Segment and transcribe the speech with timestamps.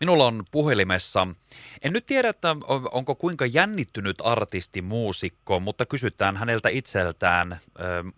[0.00, 1.26] Minulla on puhelimessa,
[1.82, 2.56] en nyt tiedä, että
[2.92, 7.58] onko kuinka jännittynyt artisti muusikko, mutta kysytään häneltä itseltään äh,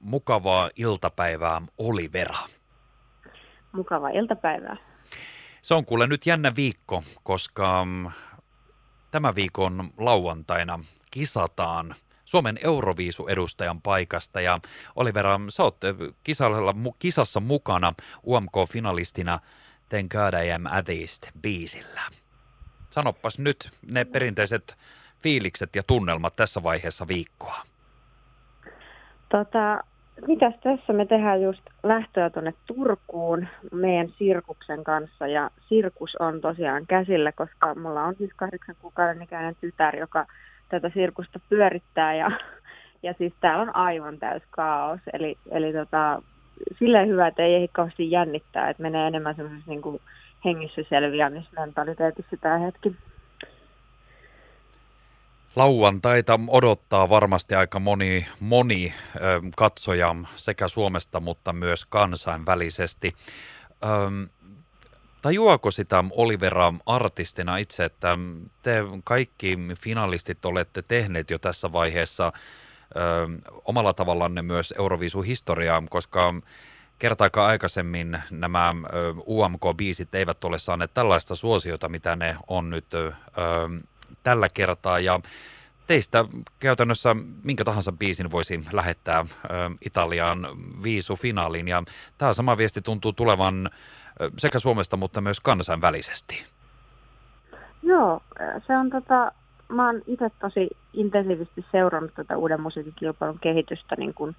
[0.01, 2.39] mukavaa iltapäivää Olivera.
[3.73, 4.77] Mukavaa iltapäivää.
[5.63, 8.11] Se on kuule nyt jännä viikko, koska mm,
[9.11, 11.95] tämä viikon lauantaina kisataan
[12.25, 14.41] Suomen Euroviisu-edustajan paikasta.
[14.41, 14.61] Ja
[14.97, 15.77] Olivera, sä oot
[16.25, 17.95] kisalla, kisassa mukana
[18.27, 19.39] UMK-finalistina–
[19.91, 22.01] Den God I am atheist biisillä.
[22.91, 24.77] Sanoppas nyt ne perinteiset
[25.23, 27.63] fiilikset ja tunnelmat tässä vaiheessa viikkoa.
[29.29, 29.85] Tota,
[30.27, 36.87] mitäs tässä me tehdään just lähtöä tuonne Turkuun meidän sirkuksen kanssa ja sirkus on tosiaan
[36.87, 40.27] käsillä, koska mulla on siis kahdeksan kuukauden ikäinen tytär, joka
[40.69, 42.31] tätä sirkusta pyörittää ja,
[43.03, 45.01] ja siis täällä on aivan täys kaos.
[45.13, 46.23] Eli, eli tota,
[46.79, 50.01] silleen hyvä, että ei ehdi kauheasti jännittää, että menee enemmän semmoisessa niin kuin
[50.45, 52.97] hengissä selviämismentaliteetissa tämä hetki.
[55.57, 58.95] Lauantaita odottaa varmasti aika moni, moni
[59.57, 63.13] katsoja sekä Suomesta, mutta myös kansainvälisesti.
[63.85, 63.87] Ö,
[65.23, 68.19] tajuako sitä Olivera artistina itse, että
[68.63, 72.33] te kaikki finalistit olette tehneet jo tässä vaiheessa
[73.65, 76.35] omalla tavallanne myös Euroviisu-historiaa, koska
[76.99, 78.75] kertaakaan aikaisemmin nämä
[79.27, 83.13] UMK-biisit eivät ole saaneet tällaista suosiota, mitä ne on nyt ö,
[84.23, 84.99] tällä kertaa.
[84.99, 85.21] Ja
[85.87, 86.25] teistä
[86.59, 89.27] käytännössä minkä tahansa biisin voisi lähettää ö,
[89.85, 90.47] Italiaan
[90.83, 91.69] viisu-finaaliin.
[91.69, 91.83] Ja
[92.19, 93.71] tämä sama viesti tuntuu tulevan
[94.39, 96.45] sekä Suomesta, mutta myös kansainvälisesti.
[97.83, 98.21] Joo,
[98.67, 99.33] se on tota,
[99.71, 104.37] mä oon itse tosi intensiivisesti seurannut tätä uuden musiikkikilpailun kehitystä niin kuin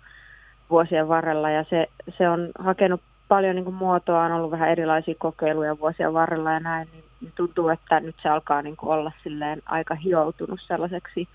[0.69, 1.87] vuosien varrella ja se,
[2.17, 6.59] se on hakenut paljon niin kuin muotoa, on ollut vähän erilaisia kokeiluja vuosien varrella ja
[6.59, 11.27] näin, niin, niin tuntuu, että nyt se alkaa niin kuin olla silleen aika hioutunut sellaiseksi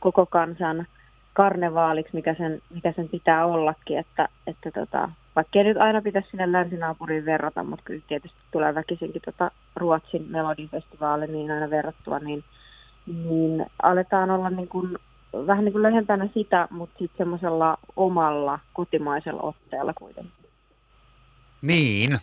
[0.00, 0.86] koko kansan
[1.32, 6.28] karnevaaliksi, mikä sen, mikä sen pitää ollakin, että, että tota, vaikka ei nyt aina pitäisi
[6.30, 12.44] sinne länsinaapuriin verrata, mutta kyllä tietysti tulee väkisinkin tota Ruotsin melodifestivaali niin aina verrattua, niin
[13.06, 14.98] niin aletaan olla niin kuin,
[15.46, 20.32] vähän niin kuin lähempänä sitä, mutta sitten semmoisella omalla kotimaisella otteella kuitenkin.
[21.62, 22.18] Niin.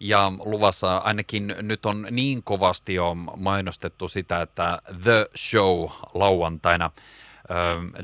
[0.00, 6.90] Ja luvassa ainakin nyt on niin kovasti jo mainostettu sitä, että The Show lauantaina–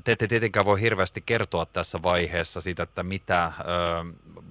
[0.04, 3.53] te ette tietenkään voi hirveästi kertoa tässä vaiheessa siitä, että mitä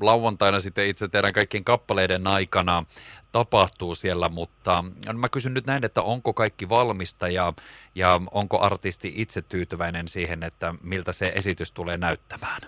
[0.02, 2.86] lauantaina sitten itse teidän kaikkien kappaleiden aikana
[3.32, 7.54] tapahtuu siellä, mutta mä kysyn nyt näin, että onko kaikki valmista ja,
[7.96, 12.62] ja onko artisti itse tyytyväinen siihen, että miltä se esitys tulee näyttämään?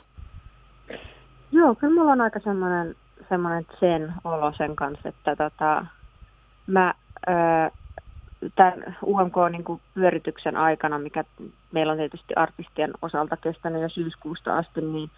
[1.52, 2.96] Joo, kyllä mulla on aika semmoinen,
[3.30, 5.86] semmoinen sen olo sen kanssa, että tota,
[6.68, 6.94] mä
[7.28, 7.32] ö,
[8.56, 11.24] tämän UMK-pyörityksen niin aikana, mikä
[11.72, 15.10] meillä on tietysti artistien osalta kestänyt jo syyskuusta asti, niin,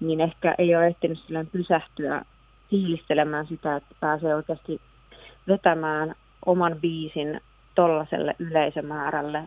[0.00, 2.24] niin ehkä ei ole ehtinyt silleen pysähtyä
[2.70, 4.80] fiilistelemään sitä, että pääsee oikeasti
[5.48, 6.14] vetämään
[6.46, 7.40] oman biisin
[7.74, 9.44] tollaiselle yleisömäärälle.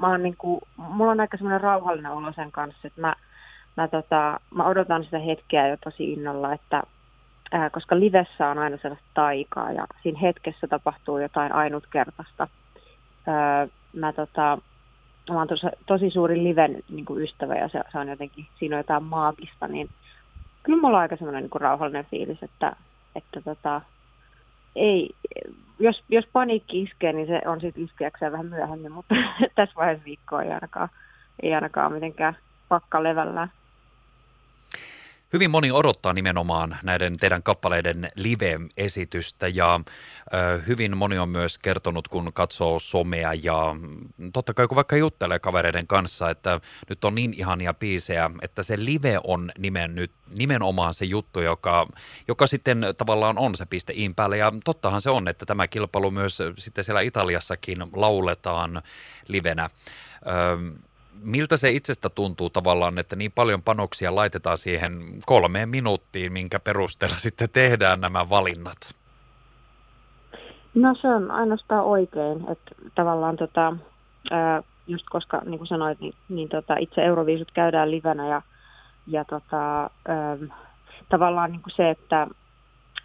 [0.00, 3.14] Mä oon niin kuin, mulla on aika semmoinen rauhallinen olo sen kanssa, että mä,
[3.76, 6.82] mä, tota, mä odotan sitä hetkeä jo tosi innolla, että
[7.52, 12.48] ää, koska livessä on aina sellaista taikaa ja siinä hetkessä tapahtuu jotain ainutkertaista.
[13.26, 14.58] Ää, mä, tota,
[15.30, 18.76] mä oon tosi, tosi suuri liven niin kuin ystävä ja se, se, on jotenkin, siinä
[18.76, 19.90] on jotain maagista, niin
[20.62, 22.76] kyllä mulla on aika semmoinen niin rauhallinen fiilis, että,
[23.14, 23.80] että tota,
[24.76, 25.10] ei,
[25.78, 29.14] jos, jos paniikki iskee, niin se on sitten iskeäkseen vähän myöhemmin, mutta
[29.54, 30.88] tässä vaiheessa viikkoa ei ainakaan,
[31.42, 32.36] ei ainakaan mitenkään
[32.68, 33.50] pakka levällään
[35.32, 39.80] hyvin moni odottaa nimenomaan näiden teidän kappaleiden live-esitystä ja
[40.34, 43.76] ö, hyvin moni on myös kertonut, kun katsoo somea ja
[44.32, 48.76] totta kai kun vaikka juttelee kavereiden kanssa, että nyt on niin ihania biisejä, että se
[48.78, 51.86] live on nimen, nyt, nimenomaan se juttu, joka,
[52.28, 56.10] joka sitten tavallaan on se piste in päälle ja tottahan se on, että tämä kilpailu
[56.10, 58.82] myös sitten siellä Italiassakin lauletaan
[59.28, 59.70] livenä.
[60.26, 60.86] Ö,
[61.22, 64.92] miltä se itsestä tuntuu tavallaan, että niin paljon panoksia laitetaan siihen
[65.26, 68.76] kolmeen minuuttiin, minkä perusteella sitten tehdään nämä valinnat?
[70.74, 73.76] No se on ainoastaan oikein, että tavallaan tota,
[74.86, 78.42] just koska niin kuin sanoit, niin, niin tota, itse Euroviisut käydään livenä ja,
[79.06, 79.90] ja tota,
[81.08, 82.26] tavallaan niin kuin se, että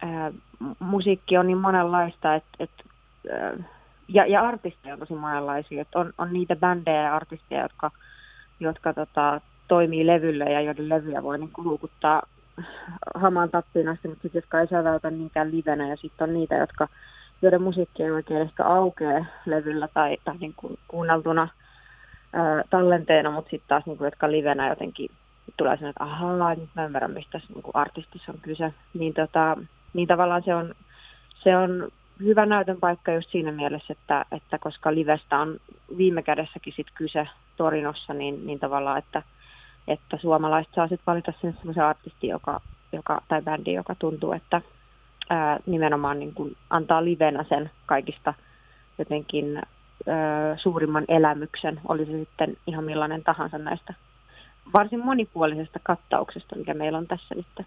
[0.02, 0.32] ää,
[0.78, 2.84] musiikki on niin monenlaista, että, että
[4.14, 5.82] ja, ja artisteja on tosi monenlaisia.
[5.82, 7.90] Että on, on niitä bändejä ja artisteja, jotka,
[8.60, 12.22] jotka tota, toimii levyllä ja joiden levyjä voi niin luukuttaa
[13.14, 15.88] hamaan tappiin asti, mutta sitten jotka ei säväytä niinkään livenä.
[15.88, 16.88] Ja sitten on niitä, jotka,
[17.42, 21.48] joiden musiikki ei oikein ehkä aukee levyllä tai, tai niin kuin kuunneltuna
[22.32, 25.10] ää, tallenteena, mutta sitten taas niin kuin, jotka livenä jotenkin
[25.56, 28.74] tulee sen, että ahaa, nyt mä ymmärrän, mistä tässä niin kuin artistissa on kyse.
[28.94, 29.56] Niin, tota,
[29.94, 30.74] niin tavallaan se on,
[31.34, 31.88] se on
[32.20, 35.56] hyvä näytön paikka just siinä mielessä, että, että koska livestä on
[35.96, 39.22] viime kädessäkin sit kyse Torinossa, niin, niin tavallaan, että,
[39.88, 42.60] että suomalaiset saa sitten valita sinne semmoisen artistin, joka,
[42.92, 44.62] joka, tai bändi, joka tuntuu, että
[45.30, 48.34] ää, nimenomaan niin kuin antaa livenä sen kaikista
[48.98, 53.94] jotenkin ää, suurimman elämyksen, oli se sitten ihan millainen tahansa näistä
[54.74, 57.66] varsin monipuolisesta kattauksesta, mikä meillä on tässä nyt.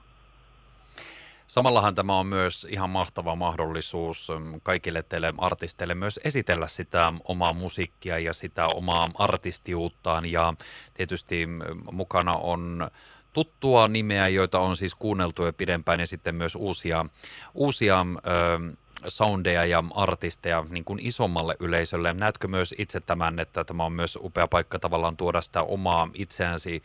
[1.48, 4.32] Samallahan tämä on myös ihan mahtava mahdollisuus
[4.64, 10.54] kaikille teille artisteille myös esitellä sitä omaa musiikkia ja sitä omaa artistiuttaan ja
[10.94, 11.48] tietysti
[11.92, 12.90] mukana on
[13.34, 17.06] tuttua nimeä, joita on siis kuunneltu jo pidempään ja sitten myös uusia,
[17.54, 18.76] uusia ö,
[19.08, 22.14] soundeja ja artisteja niin kuin isommalle yleisölle.
[22.14, 26.84] Näetkö myös itse tämän, että tämä on myös upea paikka tavallaan tuoda sitä omaa itseäsi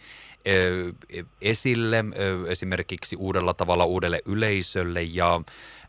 [1.41, 2.05] esille
[2.49, 5.41] esimerkiksi uudella tavalla uudelle yleisölle ja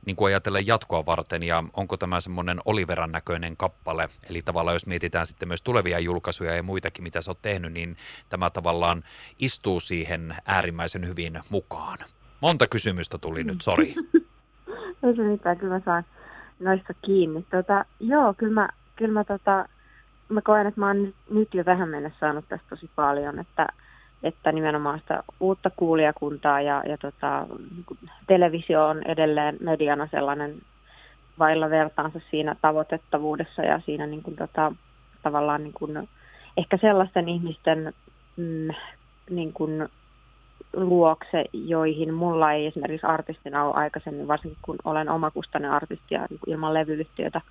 [0.06, 4.86] niin kuin ajatella jatkoa varten ja onko tämä semmoinen Oliveran näköinen kappale, eli tavallaan jos
[4.86, 7.98] mietitään sitten myös tulevia julkaisuja ja muitakin, mitä sä oot tehnyt, niin
[8.30, 9.04] tämä tavallaan
[9.40, 11.98] istuu siihen äärimmäisen hyvin mukaan.
[12.42, 13.96] Monta kysymystä tuli nyt, sori.
[15.04, 16.06] Ei se mitään, kyllä saan
[16.62, 17.46] noista kiinni.
[17.52, 19.66] Tota, joo, kyllä mä, kyllä mä, tota,
[20.30, 23.68] mä koen, että mä oon nyt jo tähän mennessä saanut tästä tosi paljon, että,
[24.24, 27.48] että nimenomaan sitä uutta kuulijakuntaa ja, ja tota,
[28.28, 30.62] televisio on edelleen mediana sellainen
[31.40, 34.72] vailla vertaansa siinä tavoitettavuudessa ja siinä niin kuin, tota,
[35.24, 36.10] tavallaan niin kuin,
[36.58, 37.94] ehkä sellaisten ihmisten
[38.38, 38.68] mm,
[39.30, 39.90] niin kuin,
[40.74, 46.40] luokse, joihin mulla ei esimerkiksi artistina ole aikaisemmin, varsinkin kun olen omakustainen artisti ja niin
[46.48, 47.42] ilman levyyhtiötä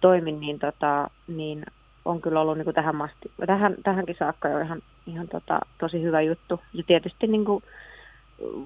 [0.00, 1.66] toimin, niin, tota, niin
[2.04, 6.02] on kyllä ollut niin kuin tähän, masti, tähän, tähänkin saakka jo ihan, ihan tota, tosi
[6.02, 6.60] hyvä juttu.
[6.72, 7.64] Ja tietysti niin kuin,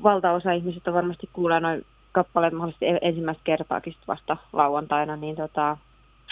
[0.02, 5.76] valtaosa ihmisistä varmasti kuulee noin kappaleet mahdollisesti e-, ensimmäistä kertaakin vasta lauantaina, niin, tota,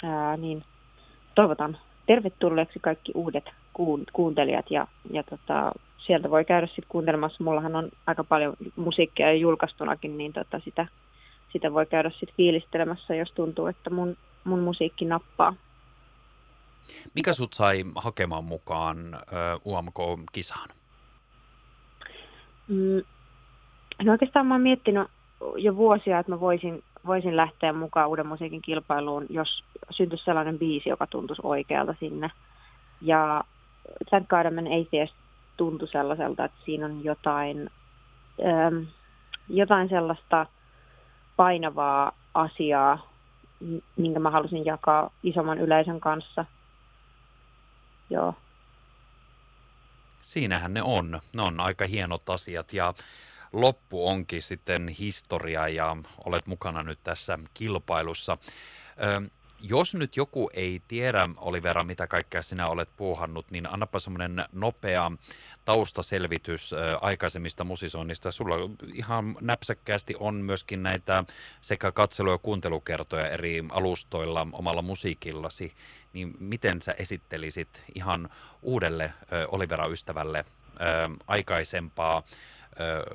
[0.03, 0.63] ää, niin
[1.35, 1.77] toivotan
[2.07, 3.51] tervetulleeksi kaikki uudet
[4.13, 7.43] kuuntelijat ja, ja tota, sieltä voi käydä sitten kuuntelemassa.
[7.43, 10.87] Mullahan on aika paljon musiikkia julkaistunakin, niin tota sitä,
[11.53, 15.53] sitä voi käydä sitten fiilistelemässä, jos tuntuu, että mun, mun musiikki nappaa.
[17.13, 18.97] Mikä sut sai hakemaan mukaan
[19.65, 20.69] UMK-kisaan?
[22.67, 23.01] Mm,
[24.03, 25.07] no oikeastaan mä oon miettinyt
[25.55, 30.89] jo vuosia, että mä voisin, voisin lähteä mukaan uuden musiikin kilpailuun, jos syntyisi sellainen biisi,
[30.89, 32.31] joka tuntuisi oikealta sinne.
[33.01, 33.43] Ja
[34.09, 35.15] Thank God I'm an Atheist
[35.57, 37.69] tuntui sellaiselta, että siinä on jotain,
[38.45, 38.83] ähm,
[39.49, 40.45] jotain sellaista
[41.35, 43.13] painavaa asiaa,
[43.95, 46.45] minkä mä halusin jakaa isomman yleisön kanssa.
[48.09, 48.33] Joo.
[50.21, 51.21] Siinähän ne on.
[51.33, 52.93] Ne on aika hienot asiat ja
[53.53, 58.37] loppu onkin sitten historia ja olet mukana nyt tässä kilpailussa.
[59.61, 65.11] Jos nyt joku ei tiedä, Olivera, mitä kaikkea sinä olet puuhannut, niin annapa semmoinen nopea
[65.65, 68.31] taustaselvitys aikaisemmista musisoinnista.
[68.31, 68.55] Sulla
[68.93, 71.23] ihan näpsäkkäästi on myöskin näitä
[71.61, 75.73] sekä katselu- ja kuuntelukertoja eri alustoilla omalla musiikillasi.
[76.13, 78.29] Niin miten sä esittelisit ihan
[78.61, 79.13] uudelle
[79.47, 80.45] Olivera-ystävälle
[81.27, 82.23] aikaisempaa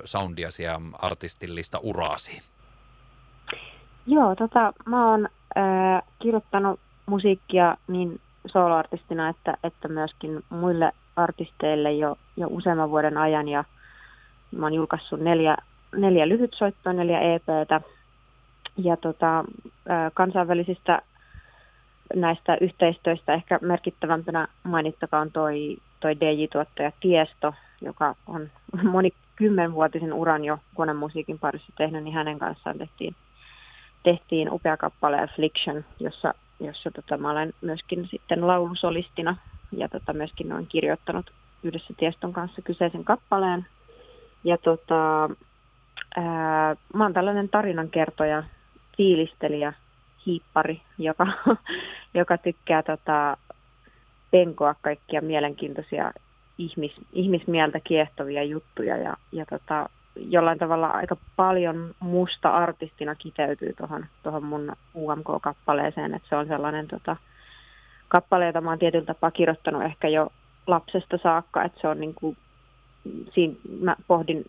[0.05, 2.52] soundiasi ja artistillista uraasi?
[4.07, 12.17] Joo, tota, mä oon äh, kirjoittanut musiikkia niin soloartistina että, että myöskin muille artisteille jo,
[12.37, 13.49] jo useamman vuoden ajan.
[13.49, 13.65] Ja
[14.57, 15.57] mä oon julkaissut neljä,
[15.97, 17.81] neljä lyhytsoittoa, neljä EPtä
[18.77, 21.03] ja tota, äh, kansainvälisistä
[22.15, 28.51] näistä yhteistyöistä ehkä merkittävämpänä mainittakaan toi, toi DJ-tuottaja Tiesto, joka on
[28.93, 33.17] moni kymmenvuotisen uran jo konemusiikin parissa tehnyt, niin hänen kanssaan tehtiin
[34.03, 39.37] tehtiin upea kappale Affliction, jossa, jossa tota, mä olen myöskin sitten laulusolistina
[39.73, 41.31] ja tota, myöskin olen kirjoittanut
[41.63, 43.67] yhdessä Tieston kanssa kyseisen kappaleen.
[44.45, 45.31] Ja tota,
[46.17, 48.43] ää, mä oon tällainen tarinankertoja,
[48.97, 49.73] fiilistelijä,
[50.27, 51.27] hiippari, joka,
[52.15, 53.37] joka tykkää tota,
[54.31, 56.13] penkoa kaikkia mielenkiintoisia
[56.59, 64.07] ihmis, ihmismieltä kiehtovia juttuja ja, ja tota, jollain tavalla aika paljon musta artistina kiteytyy tuohon
[64.23, 67.17] tohon mun UMK-kappaleeseen, että se on sellainen tota,
[68.09, 70.33] kappale, jota mä oon tietyllä tapaa kirjoittanut ehkä jo
[70.67, 72.37] lapsesta saakka, että se on niin kuin,
[73.35, 74.45] siinä mä pohdin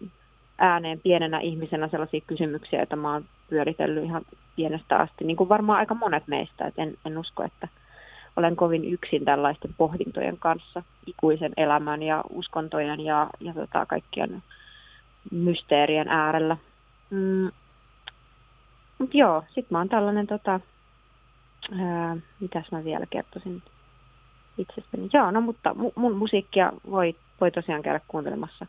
[0.57, 4.21] ääneen pienenä ihmisenä sellaisia kysymyksiä, että mä oon pyöritellyt ihan
[4.55, 6.65] pienestä asti, niin kuin varmaan aika monet meistä.
[6.65, 7.67] Et en, en usko, että
[8.35, 14.43] olen kovin yksin tällaisten pohdintojen kanssa ikuisen elämän ja uskontojen ja, ja tota, kaikkien
[15.31, 16.57] mysteerien äärellä.
[17.09, 17.51] Mm.
[18.99, 20.59] Mut joo, sit mä oon tällainen, tota,
[21.79, 23.63] ää, mitäs mä vielä kertoisin
[24.57, 25.09] itsestäni.
[25.13, 28.65] Joo, no mutta mun musiikkia voi, voi tosiaan käydä kuuntelemassa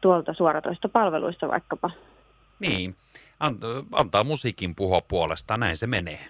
[0.00, 1.90] tuolta suoratoista palveluista vaikkapa.
[2.58, 2.96] Niin,
[3.92, 6.26] antaa musiikin puhua puolestaan, näin se menee.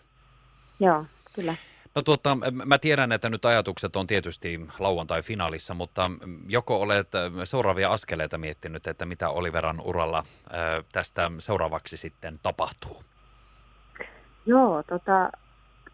[0.80, 1.54] Joo, kyllä.
[1.98, 6.10] No tuota, mä tiedän, että nyt ajatukset on tietysti lauantai-finaalissa, mutta
[6.48, 7.08] joko olet
[7.44, 10.24] seuraavia askeleita miettinyt, että mitä Oliveran uralla
[10.92, 13.02] tästä seuraavaksi sitten tapahtuu?
[14.46, 15.30] Joo, tota,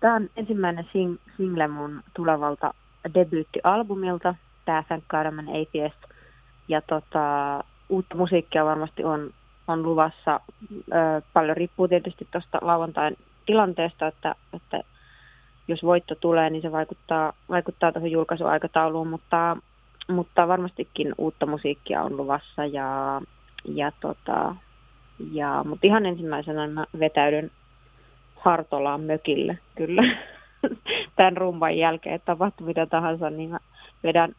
[0.01, 2.75] tämä on ensimmäinen sing- single mun tulevalta
[3.15, 4.35] debyyttialbumilta,
[4.65, 6.03] tämä Thank God I'm an Atheist.
[6.69, 9.31] Ja tota, uutta musiikkia varmasti on,
[9.69, 10.41] on luvassa.
[10.73, 14.81] Ö, paljon riippuu tietysti tuosta lauantain tilanteesta, että, että
[15.69, 19.57] jos voitto tulee, niin se vaikuttaa, vaikuttaa tuohon julkaisuaikatauluun, mutta,
[20.09, 22.67] mutta varmastikin uutta musiikkia on luvassa.
[22.67, 23.23] Ja,
[23.65, 24.57] ja tota,
[25.33, 27.51] ja, mutta ihan ensimmäisenä mä vetäydyn
[28.37, 30.03] Hartolaan mökille, kyllä.
[31.17, 33.59] Tämän rumban jälkeen, että tapahtuu mitä tahansa, niin mä
[34.03, 34.35] vedän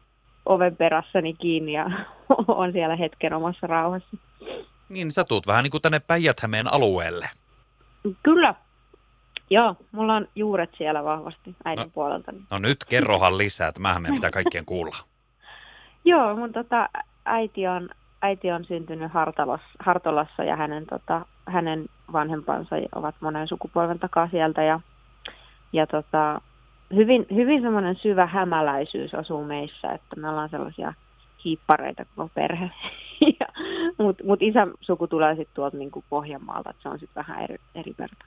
[0.46, 1.86] oven perässäni kiinni ja
[2.48, 4.17] on siellä hetken omassa rauhassa.
[4.89, 6.38] Niin, sä tuut vähän niin kuin tänne päijät
[6.72, 7.29] alueelle.
[8.24, 8.55] Kyllä,
[9.50, 12.34] Joo, mulla on juuret siellä vahvasti äidin no, puolelta.
[12.52, 14.96] No nyt kerrohan lisää, että mähän pitää kaikkien kuulla.
[16.06, 16.90] Joo, mun tota,
[17.25, 17.90] äiti, on,
[18.22, 24.64] äiti on syntynyt Hartolassa, Hartolassa ja hänen, tota, hänen vanhempansa ovat monen sukupolven takaa sieltä.
[24.64, 24.80] Ja,
[25.74, 26.42] ja tota,
[26.96, 30.94] hyvin, hyvin semmoinen syvä hämäläisyys asuu meissä, että me ollaan sellaisia
[31.46, 32.72] hiippareita koko perhe.
[33.98, 37.58] Mutta mut isän suku tulee sitten tuolta niinku Pohjanmaalta, että se on sitten vähän eri,
[37.75, 38.25] eri verta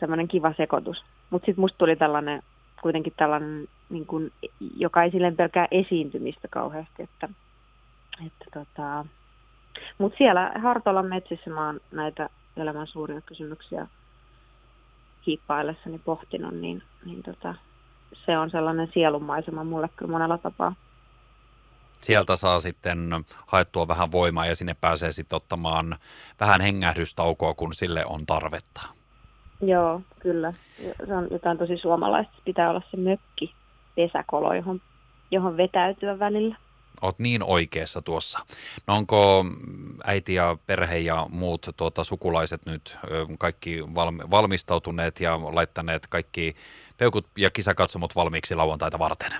[0.00, 1.04] semmoinen kiva sekoitus.
[1.30, 2.42] Mutta sitten musta tuli tällainen,
[2.82, 4.30] kuitenkin tällainen, niin kun,
[4.76, 7.28] joka ei silleen pelkää esiintymistä kauheasti, että,
[8.26, 9.04] että tota,
[9.98, 13.86] mutta siellä Hartolan metsissä mä oon näitä elämän suuria kysymyksiä
[15.26, 17.54] hiippaillessani pohtinut, niin, niin tota,
[18.26, 20.74] se on sellainen sielunmaisema mulle kyllä monella tapaa.
[22.00, 23.10] Sieltä saa sitten
[23.46, 25.96] haettua vähän voimaa ja sinne pääsee sitten ottamaan
[26.40, 28.97] vähän hengähdystaukoa, kun sille on tarvetta.
[29.60, 30.52] Joo, kyllä.
[31.06, 32.32] Se on jotain tosi suomalaista.
[32.44, 33.54] Pitää olla se mökki,
[33.94, 34.80] pesäkolo, johon,
[35.30, 36.56] johon vetäytyä välillä.
[37.02, 38.38] Oot niin oikeassa tuossa.
[38.86, 39.44] No onko
[40.04, 42.98] äiti ja perhe ja muut tuota, sukulaiset nyt
[43.38, 43.80] kaikki
[44.30, 46.56] valmistautuneet ja laittaneet kaikki
[46.98, 49.32] peukut ja kisakatsomot valmiiksi lauantaita varten?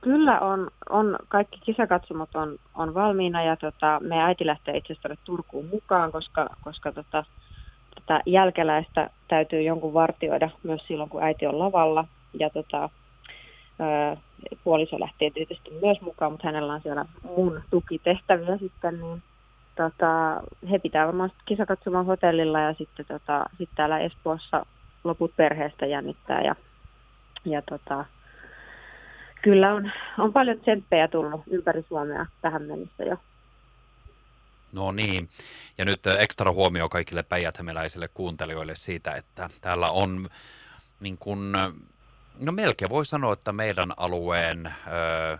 [0.00, 5.22] Kyllä on, on kaikki kisakatsomot on, on valmiina ja tota, me äiti lähtee itse asiassa
[5.24, 7.24] Turkuun mukaan, koska, koska tota,
[7.94, 12.04] tätä jälkeläistä täytyy jonkun vartioida myös silloin, kun äiti on lavalla.
[12.38, 12.90] Ja tota,
[14.64, 17.04] puoliso lähtee tietysti myös mukaan, mutta hänellä on siellä
[17.36, 19.22] mun tukitehtäviä sitten, niin
[19.76, 24.66] tota, he pitää varmaan kisakatsomaan hotellilla ja sitten tota, sit täällä Espoossa
[25.04, 26.54] loput perheestä jännittää ja,
[27.44, 28.04] ja tota,
[29.42, 33.16] kyllä on, on paljon tsemppejä tullut ympäri Suomea tähän mennessä jo.
[34.74, 35.28] No niin,
[35.78, 40.28] ja nyt ekstra huomio kaikille päijäthämeläisille kuuntelijoille siitä, että täällä on
[41.00, 41.52] niin kuin,
[42.40, 45.38] no melkein voi sanoa, että meidän alueen ö,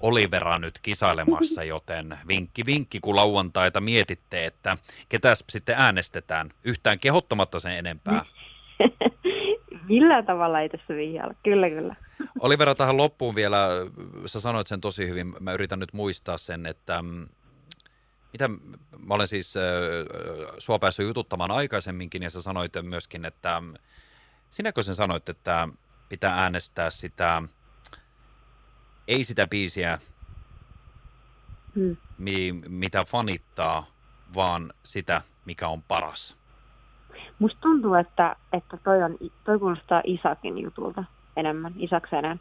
[0.00, 4.76] Olivera nyt kisailemassa, joten vinkki vinkki, kun lauantaita mietitte, että
[5.08, 8.24] ketäs sitten äänestetään yhtään kehottamatta sen enempää.
[9.88, 11.96] Millään tavalla ei tässä vihjalla, kyllä kyllä.
[12.40, 13.68] Olivera tähän loppuun vielä,
[14.26, 17.26] sä sanoit sen tosi hyvin, mä yritän nyt muistaa sen, että mm,
[18.34, 18.48] mitä
[19.06, 19.62] mä olen siis äh,
[20.58, 23.62] sua päässyt jututtamaan aikaisemminkin ja sä sanoit myöskin, että
[24.50, 25.68] sinäkö sen sanoit, että
[26.08, 27.42] pitää äänestää sitä,
[29.08, 29.98] ei sitä biisiä,
[31.74, 31.96] hmm.
[32.18, 33.86] mi, mitä fanittaa,
[34.34, 36.36] vaan sitä, mikä on paras.
[37.38, 41.04] Musta tuntuu, että, että toi, on, toi kuulostaa Isakin jutulta
[41.36, 42.38] enemmän, Isaksenen.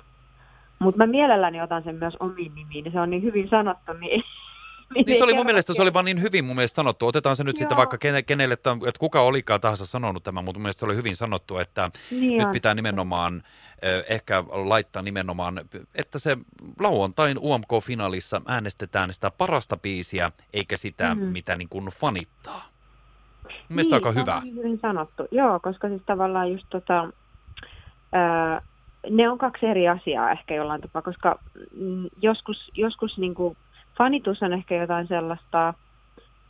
[0.79, 4.23] Mutta mä mielelläni otan sen myös omiin nimiin, se on niin hyvin sanottu, niin
[4.95, 7.07] niin, niin se oli mun mielestä, se oli vaan niin hyvin mun mielestä sanottu.
[7.07, 7.59] Otetaan se nyt Joo.
[7.59, 10.95] sitten vaikka kenelle, että, että kuka olikaan tahansa sanonut tämän, mutta mun mielestä se oli
[10.95, 12.53] hyvin sanottu, että niin nyt on.
[12.53, 13.43] pitää nimenomaan
[14.09, 15.62] ehkä laittaa nimenomaan,
[15.95, 16.38] että se
[16.79, 21.31] lauantain UMK-finaalissa äänestetään sitä parasta biisiä, eikä sitä, mm-hmm.
[21.31, 22.65] mitä niin kuin fanittaa.
[23.69, 24.41] Mielestäni niin, aika hyvä.
[24.55, 25.27] Hyvin sanottu.
[25.31, 27.09] Joo, koska siis tavallaan just tota,
[28.12, 28.62] ää,
[29.09, 31.39] ne on kaksi eri asiaa ehkä jollain tapaa, koska
[31.75, 33.57] mm, joskus, joskus niin kuin
[33.97, 35.73] fanitus on ehkä jotain sellaista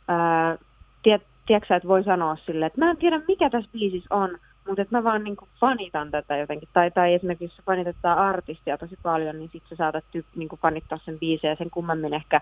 [0.08, 0.58] ää,
[1.02, 4.82] tiet, tiedätkö että voi sanoa silleen, että mä en tiedä mikä tässä biisissä on, mutta
[4.82, 6.68] että mä vaan niin kuin fanitan tätä jotenkin.
[6.72, 10.60] Tai, tai esimerkiksi jos fanitetaan artistia tosi paljon, niin sitten sä saatat ty, niin kuin
[10.60, 12.40] fanittaa sen biisin ja sen kummemmin ehkä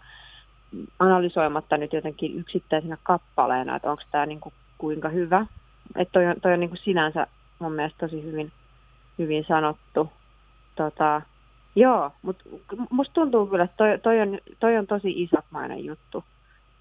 [0.99, 5.47] analysoimatta nyt jotenkin yksittäisenä kappaleena, että onko tämä niin kuin kuinka hyvä.
[5.97, 7.27] Että toi on, toi on niin kuin sinänsä
[7.59, 8.53] mun mielestä tosi hyvin,
[9.19, 10.13] hyvin sanottu.
[10.77, 11.23] Tota,
[11.75, 12.45] joo, mutta
[12.91, 16.25] musta tuntuu kyllä, että toi, toi, on, toi on tosi isakmainen juttu.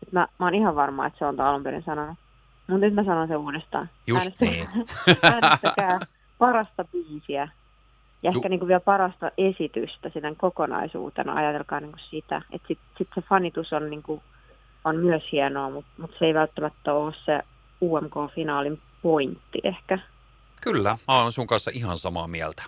[0.03, 2.17] Et mä, mä oon ihan varma, että se on alun perin sanonut.
[2.67, 3.89] Mutta nyt mä sanon sen uudestaan.
[4.07, 4.67] Just niin.
[5.23, 5.99] Äänestäkää
[6.37, 7.49] parasta biisiä.
[8.23, 11.33] Ja ehkä niin kuin vielä parasta esitystä sinne kokonaisuutena.
[11.33, 12.41] Ajatelkaa niin kuin sitä.
[12.51, 14.21] Että sitten sit se fanitus on, niin kuin,
[14.85, 17.39] on myös hienoa, mutta mut se ei välttämättä ole se
[17.81, 19.99] UMK-finaalin pointti ehkä.
[20.61, 22.63] Kyllä, mä oon sun kanssa ihan samaa mieltä.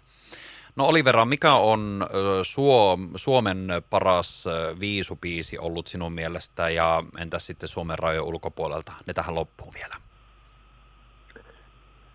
[0.76, 2.06] No Olivera, mikä on
[2.44, 4.46] Suom, Suomen paras
[4.80, 8.94] viisupiisi ollut sinun mielestä ja entäs sitten Suomen rajojen ulkopuolelta?
[9.08, 9.96] Ne tähän loppuun vielä.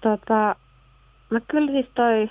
[0.00, 0.57] Tota,
[1.31, 2.31] no kyllä siis toi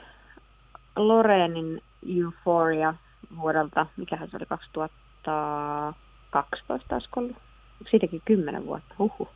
[0.95, 1.83] Lorenin
[2.17, 2.93] Euphoria
[3.37, 7.37] vuodelta, mikähän se oli 2012 olisiko ollut?
[7.91, 9.29] Siitäkin kymmenen vuotta, huhu.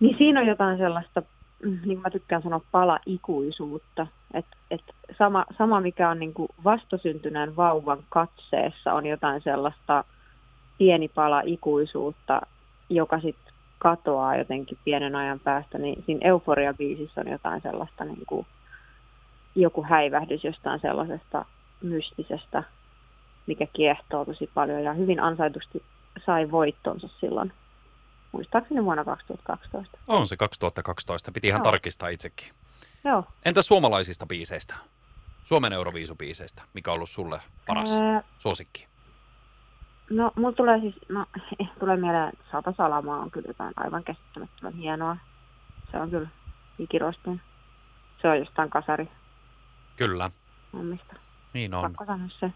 [0.00, 1.22] Niin siinä on jotain sellaista
[1.62, 4.06] niin kuin mä tykkään sanoa, pala-ikuisuutta.
[4.34, 4.82] Et, et
[5.18, 10.04] sama, sama, mikä on niin kuin vastasyntyneen vauvan katseessa, on jotain sellaista
[10.78, 12.40] pieni pala ikuisuutta,
[12.88, 18.46] joka sitten katoaa jotenkin pienen ajan päästä, niin siinä Euforia-biisissä on jotain sellaista, niin kuin,
[19.54, 21.44] joku häivähdys jostain sellaisesta
[21.82, 22.62] mystisestä,
[23.46, 25.82] mikä kiehtoo tosi paljon ja hyvin ansaitusti
[26.26, 27.52] sai voittonsa silloin
[28.32, 29.98] muistaakseni vuonna 2012.
[30.08, 31.64] On se 2012, piti ihan Joo.
[31.64, 32.48] tarkistaa itsekin.
[33.04, 33.24] Joo.
[33.44, 34.74] Entä suomalaisista biiseistä?
[35.44, 38.22] Suomen Euroviisubiiseistä, mikä on ollut sulle paras Ää...
[38.38, 38.86] suosikki?
[40.10, 41.26] No, mulla tulee siis, no,
[41.60, 45.16] eh, tulee mieleen, Sata Salamaa on kyllä jotain aivan käsittämättömän hienoa.
[45.90, 46.28] Se on kyllä
[46.78, 47.42] ikiroisteen.
[48.22, 49.08] Se on jostain kasari.
[49.96, 50.30] Kyllä.
[50.72, 51.14] Mummista.
[51.54, 51.82] Niin on.
[51.82, 52.52] Pakko sanoa se.